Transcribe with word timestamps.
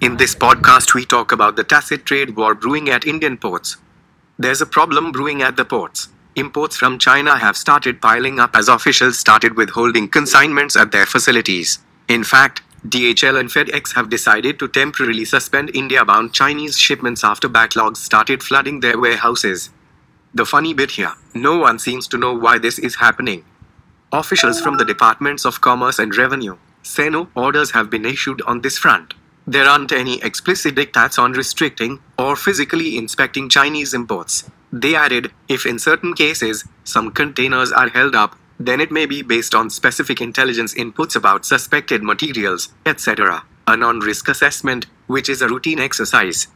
In 0.00 0.16
this 0.16 0.34
podcast, 0.34 0.94
we 0.94 1.04
talk 1.04 1.30
about 1.30 1.56
the 1.56 1.62
tacit 1.62 2.06
trade 2.06 2.34
war 2.34 2.54
brewing 2.54 2.88
at 2.88 3.06
Indian 3.06 3.36
ports. 3.36 3.76
There's 4.38 4.62
a 4.62 4.66
problem 4.66 5.12
brewing 5.12 5.42
at 5.42 5.58
the 5.58 5.64
ports. 5.66 6.08
Imports 6.36 6.74
from 6.74 6.98
China 6.98 7.36
have 7.36 7.54
started 7.54 8.00
piling 8.00 8.40
up 8.40 8.56
as 8.56 8.70
officials 8.70 9.18
started 9.18 9.58
withholding 9.58 10.08
consignments 10.08 10.74
at 10.74 10.90
their 10.90 11.04
facilities. 11.04 11.80
In 12.08 12.24
fact, 12.24 12.62
DHL 12.88 13.38
and 13.38 13.50
FedEx 13.50 13.94
have 13.94 14.08
decided 14.08 14.58
to 14.58 14.68
temporarily 14.68 15.26
suspend 15.26 15.70
India 15.76 16.02
bound 16.02 16.32
Chinese 16.32 16.78
shipments 16.78 17.22
after 17.22 17.46
backlogs 17.46 17.98
started 17.98 18.42
flooding 18.42 18.80
their 18.80 18.98
warehouses. 18.98 19.68
The 20.32 20.46
funny 20.46 20.72
bit 20.72 20.92
here 20.92 21.12
no 21.34 21.58
one 21.58 21.78
seems 21.78 22.08
to 22.08 22.16
know 22.16 22.32
why 22.32 22.56
this 22.56 22.78
is 22.78 22.94
happening. 22.94 23.44
Officials 24.12 24.62
from 24.62 24.78
the 24.78 24.86
Departments 24.86 25.44
of 25.44 25.60
Commerce 25.60 25.98
and 25.98 26.16
Revenue 26.16 26.56
say 26.82 27.10
no 27.10 27.28
orders 27.34 27.72
have 27.72 27.90
been 27.90 28.06
issued 28.06 28.40
on 28.46 28.62
this 28.62 28.78
front. 28.78 29.12
There 29.50 29.64
aren't 29.64 29.90
any 29.90 30.22
explicit 30.22 30.76
diktats 30.76 31.18
on 31.18 31.32
restricting 31.32 31.98
or 32.16 32.36
physically 32.36 32.96
inspecting 32.96 33.48
Chinese 33.48 33.92
imports. 33.92 34.48
They 34.72 34.94
added, 34.94 35.32
if 35.48 35.66
in 35.66 35.80
certain 35.80 36.14
cases 36.14 36.64
some 36.84 37.10
containers 37.10 37.72
are 37.72 37.88
held 37.88 38.14
up, 38.14 38.36
then 38.60 38.80
it 38.80 38.92
may 38.92 39.06
be 39.06 39.22
based 39.22 39.52
on 39.52 39.68
specific 39.68 40.20
intelligence 40.20 40.72
inputs 40.74 41.16
about 41.16 41.44
suspected 41.44 42.04
materials, 42.04 42.68
etc. 42.86 43.42
A 43.66 43.76
non 43.76 43.98
risk 43.98 44.28
assessment, 44.28 44.86
which 45.08 45.28
is 45.28 45.42
a 45.42 45.48
routine 45.48 45.80
exercise. 45.80 46.46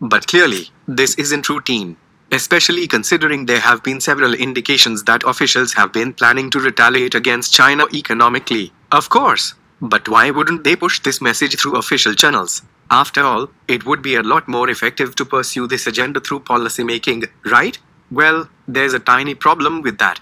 But 0.00 0.28
clearly, 0.28 0.70
this 0.86 1.16
isn't 1.16 1.48
routine, 1.48 1.96
especially 2.30 2.86
considering 2.86 3.46
there 3.46 3.66
have 3.70 3.82
been 3.82 4.00
several 4.00 4.34
indications 4.34 5.02
that 5.02 5.24
officials 5.24 5.72
have 5.72 5.92
been 5.92 6.12
planning 6.12 6.50
to 6.50 6.60
retaliate 6.60 7.16
against 7.16 7.52
China 7.52 7.86
economically. 7.92 8.72
Of 8.92 9.08
course, 9.08 9.54
but 9.80 10.08
why 10.08 10.30
wouldn't 10.30 10.64
they 10.64 10.76
push 10.76 11.00
this 11.00 11.20
message 11.20 11.58
through 11.58 11.76
official 11.76 12.14
channels? 12.14 12.62
After 12.90 13.22
all, 13.22 13.50
it 13.68 13.84
would 13.84 14.00
be 14.00 14.14
a 14.14 14.22
lot 14.22 14.48
more 14.48 14.70
effective 14.70 15.14
to 15.16 15.24
pursue 15.24 15.66
this 15.66 15.86
agenda 15.86 16.20
through 16.20 16.40
policymaking, 16.40 17.28
right? 17.44 17.78
Well, 18.10 18.48
there's 18.68 18.94
a 18.94 19.00
tiny 19.00 19.34
problem 19.34 19.82
with 19.82 19.98
that. 19.98 20.20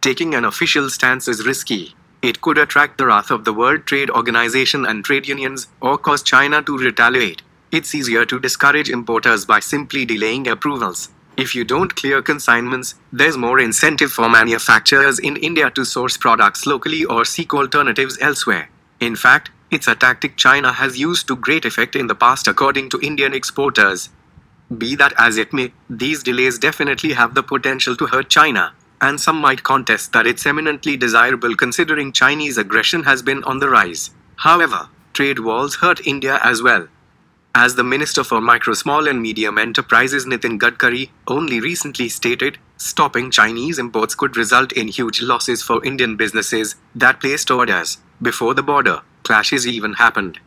Taking 0.00 0.34
an 0.34 0.44
official 0.44 0.90
stance 0.90 1.28
is 1.28 1.46
risky. 1.46 1.94
It 2.20 2.40
could 2.40 2.58
attract 2.58 2.98
the 2.98 3.06
wrath 3.06 3.30
of 3.30 3.44
the 3.44 3.52
World 3.52 3.86
Trade 3.86 4.10
Organization 4.10 4.84
and 4.84 5.04
trade 5.04 5.28
unions, 5.28 5.68
or 5.80 5.96
cause 5.96 6.22
China 6.22 6.60
to 6.62 6.76
retaliate. 6.76 7.42
It's 7.70 7.94
easier 7.94 8.24
to 8.26 8.40
discourage 8.40 8.90
importers 8.90 9.46
by 9.46 9.60
simply 9.60 10.04
delaying 10.04 10.48
approvals. 10.48 11.08
If 11.36 11.54
you 11.54 11.64
don't 11.64 11.96
clear 11.96 12.20
consignments, 12.20 12.96
there's 13.12 13.38
more 13.38 13.58
incentive 13.58 14.12
for 14.12 14.28
manufacturers 14.28 15.18
in 15.18 15.36
India 15.36 15.70
to 15.70 15.84
source 15.84 16.16
products 16.16 16.66
locally 16.66 17.04
or 17.04 17.24
seek 17.24 17.54
alternatives 17.54 18.18
elsewhere. 18.20 18.68
In 19.02 19.16
fact, 19.16 19.50
it's 19.68 19.88
a 19.88 19.96
tactic 19.96 20.36
China 20.36 20.72
has 20.74 20.96
used 20.96 21.26
to 21.26 21.34
great 21.34 21.64
effect 21.64 21.96
in 21.96 22.06
the 22.06 22.14
past, 22.14 22.46
according 22.46 22.88
to 22.90 23.00
Indian 23.00 23.34
exporters. 23.34 24.10
Be 24.78 24.94
that 24.94 25.12
as 25.18 25.36
it 25.36 25.52
may, 25.52 25.72
these 25.90 26.22
delays 26.22 26.56
definitely 26.56 27.14
have 27.14 27.34
the 27.34 27.42
potential 27.42 27.96
to 27.96 28.06
hurt 28.06 28.28
China, 28.28 28.74
and 29.00 29.20
some 29.20 29.40
might 29.40 29.64
contest 29.64 30.12
that 30.12 30.28
it's 30.28 30.46
eminently 30.46 30.96
desirable 30.96 31.56
considering 31.56 32.12
Chinese 32.12 32.56
aggression 32.56 33.02
has 33.02 33.22
been 33.22 33.42
on 33.42 33.58
the 33.58 33.68
rise. 33.68 34.10
However, 34.36 34.88
trade 35.14 35.40
walls 35.40 35.74
hurt 35.82 36.06
India 36.06 36.38
as 36.40 36.62
well. 36.62 36.86
As 37.56 37.74
the 37.74 37.82
Minister 37.82 38.22
for 38.22 38.40
Micro, 38.40 38.72
Small 38.72 39.08
and 39.08 39.20
Medium 39.20 39.58
Enterprises 39.58 40.26
Nitin 40.26 40.60
Gadkari 40.60 41.10
only 41.26 41.58
recently 41.58 42.08
stated, 42.08 42.58
stopping 42.76 43.32
Chinese 43.32 43.80
imports 43.80 44.14
could 44.14 44.36
result 44.36 44.70
in 44.70 44.86
huge 44.86 45.20
losses 45.20 45.60
for 45.60 45.84
Indian 45.84 46.14
businesses 46.14 46.76
that 46.94 47.18
placed 47.18 47.50
orders 47.50 47.98
before 48.22 48.54
the 48.54 48.62
border 48.62 49.02
clashes 49.24 49.66
even 49.66 49.94
happened. 49.94 50.38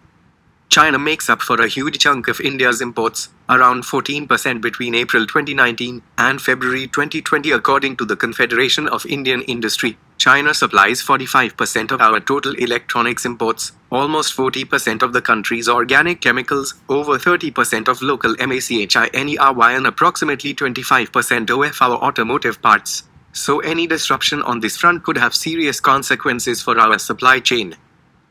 China 0.69 0.97
makes 0.97 1.29
up 1.29 1.41
for 1.41 1.61
a 1.61 1.67
huge 1.67 1.99
chunk 1.99 2.27
of 2.27 2.41
India's 2.41 2.81
imports, 2.81 3.29
around 3.47 3.83
14% 3.83 4.61
between 4.61 4.95
April 4.95 5.25
2019 5.25 6.01
and 6.17 6.41
February 6.41 6.87
2020, 6.87 7.51
according 7.51 7.95
to 7.95 8.03
the 8.03 8.15
Confederation 8.15 8.87
of 8.87 9.05
Indian 9.05 9.43
Industry. 9.43 9.97
China 10.17 10.53
supplies 10.53 11.03
45% 11.03 11.91
of 11.91 12.01
our 12.01 12.19
total 12.19 12.53
electronics 12.55 13.25
imports, 13.25 13.73
almost 13.91 14.35
40% 14.35 15.03
of 15.03 15.13
the 15.13 15.21
country's 15.21 15.69
organic 15.69 16.19
chemicals, 16.19 16.73
over 16.89 17.17
30% 17.19 17.87
of 17.87 18.01
local 18.01 18.35
MACHINERY, 18.35 19.77
and 19.77 19.87
approximately 19.87 20.53
25% 20.53 21.49
of 21.51 21.81
our 21.81 21.97
automotive 21.97 22.61
parts. 22.61 23.03
So, 23.35 23.59
any 23.59 23.85
disruption 23.85 24.41
on 24.43 24.61
this 24.61 24.77
front 24.77 25.03
could 25.03 25.17
have 25.17 25.35
serious 25.35 25.81
consequences 25.81 26.61
for 26.61 26.79
our 26.79 26.97
supply 26.97 27.41
chain. 27.41 27.75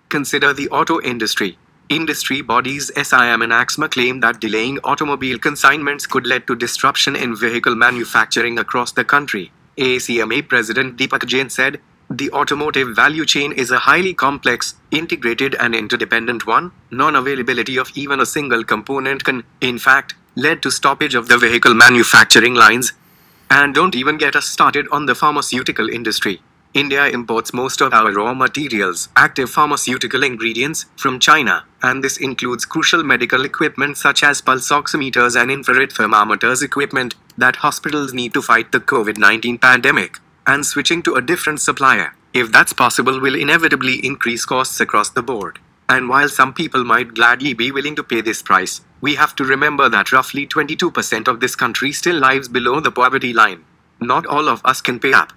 Consider 0.08 0.54
the 0.54 0.70
auto 0.70 0.98
industry. 1.02 1.58
Industry 1.90 2.40
bodies 2.40 2.90
SIAM 2.96 3.42
and 3.42 3.52
ACMA 3.52 3.90
claim 3.90 4.20
that 4.20 4.40
delaying 4.40 4.78
automobile 4.82 5.38
consignments 5.38 6.06
could 6.06 6.26
lead 6.26 6.46
to 6.46 6.56
disruption 6.56 7.16
in 7.16 7.36
vehicle 7.36 7.74
manufacturing 7.74 8.58
across 8.58 8.92
the 8.92 9.04
country. 9.04 9.52
ACMA 9.76 10.48
President 10.48 10.96
Deepak 10.96 11.26
Jain 11.26 11.50
said, 11.50 11.80
the 12.08 12.30
automotive 12.30 12.96
value 12.96 13.26
chain 13.26 13.52
is 13.52 13.70
a 13.70 13.80
highly 13.80 14.14
complex, 14.14 14.74
integrated, 14.90 15.54
and 15.56 15.74
interdependent 15.74 16.46
one. 16.46 16.72
Non 16.90 17.14
availability 17.14 17.76
of 17.76 17.90
even 17.94 18.20
a 18.20 18.26
single 18.26 18.64
component 18.64 19.24
can, 19.24 19.44
in 19.60 19.78
fact, 19.78 20.14
lead 20.34 20.62
to 20.62 20.70
stoppage 20.70 21.14
of 21.14 21.28
the 21.28 21.36
vehicle 21.36 21.74
manufacturing 21.74 22.54
lines, 22.54 22.94
and 23.50 23.74
don't 23.74 23.94
even 23.94 24.18
get 24.18 24.36
us 24.36 24.46
started 24.46 24.86
on 24.90 25.06
the 25.06 25.14
pharmaceutical 25.14 25.88
industry. 25.88 26.40
India 26.74 27.06
imports 27.06 27.54
most 27.54 27.80
of 27.80 27.94
our 27.94 28.10
raw 28.12 28.34
materials, 28.34 29.08
active 29.14 29.48
pharmaceutical 29.48 30.24
ingredients, 30.24 30.86
from 30.96 31.20
China, 31.20 31.64
and 31.82 32.02
this 32.02 32.16
includes 32.16 32.64
crucial 32.64 33.04
medical 33.04 33.44
equipment 33.44 33.96
such 33.96 34.24
as 34.24 34.40
pulse 34.40 34.70
oximeters 34.70 35.40
and 35.40 35.52
infrared 35.52 35.92
thermometers 35.92 36.62
equipment 36.62 37.14
that 37.38 37.56
hospitals 37.56 38.12
need 38.12 38.34
to 38.34 38.42
fight 38.42 38.72
the 38.72 38.80
COVID 38.80 39.18
19 39.18 39.58
pandemic. 39.58 40.18
And 40.46 40.66
switching 40.66 41.00
to 41.04 41.14
a 41.14 41.22
different 41.22 41.60
supplier, 41.60 42.16
if 42.32 42.50
that's 42.50 42.72
possible, 42.72 43.20
will 43.20 43.36
inevitably 43.36 44.04
increase 44.04 44.44
costs 44.44 44.80
across 44.80 45.10
the 45.10 45.22
board. 45.22 45.60
And 45.88 46.08
while 46.08 46.28
some 46.28 46.52
people 46.52 46.82
might 46.82 47.14
gladly 47.14 47.54
be 47.54 47.70
willing 47.70 47.94
to 47.96 48.02
pay 48.02 48.20
this 48.20 48.42
price, 48.42 48.80
we 49.04 49.16
have 49.16 49.36
to 49.36 49.44
remember 49.44 49.86
that 49.90 50.12
roughly 50.12 50.46
22% 50.46 51.28
of 51.28 51.40
this 51.40 51.54
country 51.54 51.92
still 51.92 52.18
lives 52.18 52.48
below 52.48 52.80
the 52.80 52.90
poverty 52.90 53.34
line. 53.34 53.62
Not 54.00 54.24
all 54.24 54.48
of 54.48 54.62
us 54.64 54.80
can 54.80 54.98
pay 54.98 55.12
up. 55.12 55.34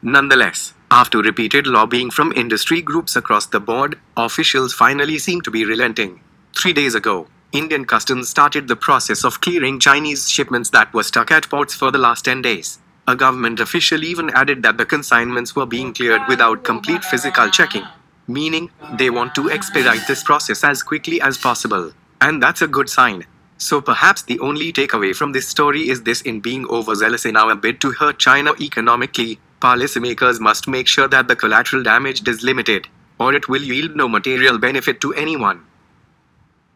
Nonetheless, 0.00 0.74
after 0.92 1.18
repeated 1.18 1.66
lobbying 1.66 2.12
from 2.12 2.30
industry 2.42 2.80
groups 2.80 3.16
across 3.16 3.46
the 3.46 3.58
board, 3.58 3.98
officials 4.16 4.72
finally 4.72 5.18
seem 5.18 5.40
to 5.40 5.50
be 5.50 5.64
relenting. 5.64 6.20
Three 6.56 6.72
days 6.72 6.94
ago, 6.94 7.26
Indian 7.50 7.84
Customs 7.84 8.28
started 8.28 8.68
the 8.68 8.76
process 8.76 9.24
of 9.24 9.40
clearing 9.40 9.80
Chinese 9.80 10.30
shipments 10.30 10.70
that 10.70 10.94
were 10.94 11.02
stuck 11.02 11.32
at 11.32 11.50
ports 11.50 11.74
for 11.74 11.90
the 11.90 11.98
last 11.98 12.24
10 12.26 12.42
days. 12.42 12.78
A 13.08 13.16
government 13.16 13.58
official 13.58 14.04
even 14.04 14.30
added 14.30 14.62
that 14.62 14.78
the 14.78 14.86
consignments 14.86 15.56
were 15.56 15.66
being 15.66 15.92
cleared 15.92 16.22
without 16.28 16.62
complete 16.62 17.02
physical 17.02 17.50
checking, 17.50 17.86
meaning 18.28 18.70
they 19.00 19.10
want 19.10 19.34
to 19.34 19.50
expedite 19.50 20.06
this 20.06 20.22
process 20.22 20.62
as 20.62 20.84
quickly 20.84 21.20
as 21.20 21.36
possible. 21.36 21.92
And 22.20 22.42
that's 22.42 22.62
a 22.62 22.68
good 22.68 22.88
sign. 22.88 23.24
So 23.56 23.80
perhaps 23.80 24.22
the 24.22 24.38
only 24.40 24.72
takeaway 24.72 25.14
from 25.14 25.32
this 25.32 25.48
story 25.48 25.88
is 25.88 26.02
this 26.02 26.22
in 26.22 26.40
being 26.40 26.66
overzealous 26.68 27.24
in 27.24 27.36
our 27.36 27.54
bid 27.54 27.80
to 27.82 27.92
hurt 27.92 28.18
China 28.18 28.54
economically, 28.60 29.38
policymakers 29.60 30.40
must 30.40 30.68
make 30.68 30.86
sure 30.86 31.08
that 31.08 31.28
the 31.28 31.36
collateral 31.36 31.82
damage 31.82 32.26
is 32.26 32.42
limited, 32.42 32.88
or 33.18 33.34
it 33.34 33.48
will 33.48 33.62
yield 33.62 33.96
no 33.96 34.08
material 34.08 34.58
benefit 34.58 35.00
to 35.02 35.12
anyone. 35.14 35.64